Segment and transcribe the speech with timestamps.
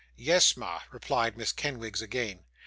[0.15, 2.43] 'Yes, ma,' replied Miss Kenwigs again.